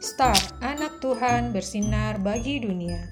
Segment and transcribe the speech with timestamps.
[0.00, 0.32] Star,
[0.64, 3.04] anak Tuhan bersinar bagi dunia.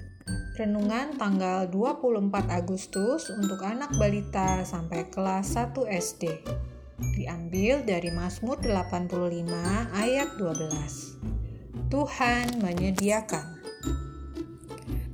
[0.57, 6.41] Renungan tanggal 24 Agustus untuk anak balita sampai kelas 1 SD.
[7.13, 9.05] Diambil dari Mazmur 85
[9.93, 11.93] ayat 12.
[11.93, 13.61] Tuhan menyediakan.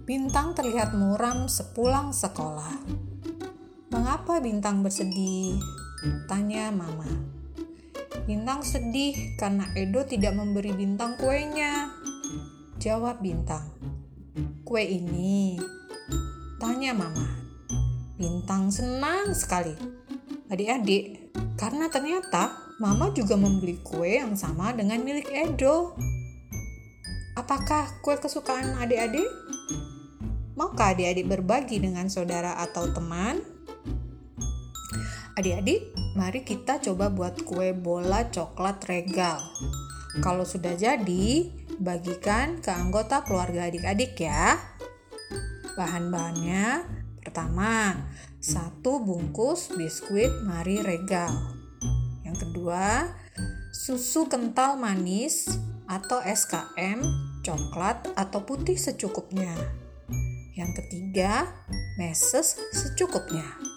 [0.08, 2.88] Bintang terlihat muram sepulang sekolah.
[3.92, 5.60] Mengapa bintang bersedih?
[6.32, 7.35] Tanya mama.
[8.24, 11.92] Bintang sedih karena Edo tidak memberi Bintang kuenya.
[12.80, 13.68] Jawab Bintang.
[14.64, 15.60] Kue ini.
[16.56, 17.28] Tanya Mama.
[18.16, 19.76] Bintang senang sekali.
[20.48, 26.00] Adik-adik, karena ternyata Mama juga membeli kue yang sama dengan milik Edo.
[27.36, 29.28] Apakah kue kesukaan adik-adik?
[30.56, 33.55] Maukah adik-adik berbagi dengan saudara atau teman?
[35.36, 39.44] Adik-adik, mari kita coba buat kue bola coklat regal.
[40.24, 44.56] Kalau sudah jadi, bagikan ke anggota keluarga adik-adik ya.
[45.76, 46.88] Bahan-bahannya
[47.20, 48.00] pertama,
[48.40, 51.36] satu bungkus biskuit Mari Regal.
[52.24, 53.12] Yang kedua,
[53.76, 55.52] susu kental manis
[55.84, 57.04] atau SKM,
[57.44, 59.52] coklat atau putih secukupnya.
[60.56, 61.52] Yang ketiga,
[62.00, 63.75] meses secukupnya.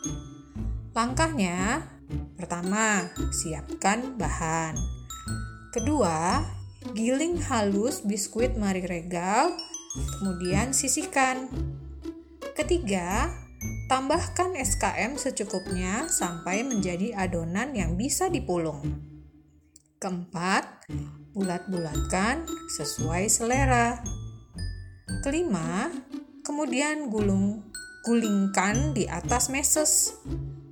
[0.97, 1.85] Langkahnya,
[2.35, 4.75] pertama, siapkan bahan.
[5.69, 6.41] Kedua,
[6.97, 9.53] giling halus biskuit Mari Regal,
[10.19, 11.53] kemudian sisihkan.
[12.57, 13.29] Ketiga,
[13.93, 18.81] tambahkan SKM secukupnya sampai menjadi adonan yang bisa dipulung.
[20.01, 20.89] Keempat,
[21.37, 24.01] bulat-bulatkan sesuai selera.
[25.21, 25.91] Kelima,
[26.47, 27.69] kemudian gulung
[28.09, 30.17] gulingkan di atas meses.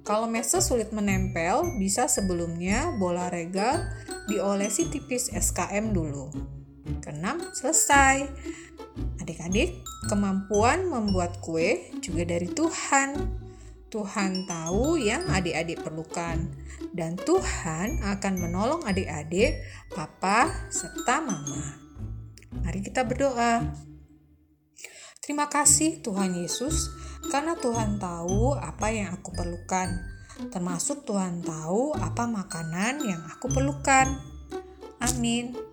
[0.06, 3.90] Kalau meses sulit menempel, bisa sebelumnya bola regal
[4.30, 6.30] diolesi tipis SKM dulu.
[7.02, 8.22] Keenam, selesai.
[9.18, 13.42] Adik-adik, kemampuan membuat kue juga dari Tuhan.
[13.90, 16.54] Tuhan tahu yang adik-adik perlukan,
[16.94, 19.58] dan Tuhan akan menolong adik-adik,
[19.90, 21.82] papa, serta mama.
[22.62, 23.74] Mari kita berdoa.
[25.18, 29.88] Terima kasih Tuhan Yesus karena Tuhan tahu apa yang aku perlukan,
[30.54, 34.06] termasuk Tuhan tahu apa makanan yang aku perlukan.
[35.02, 35.65] Amin.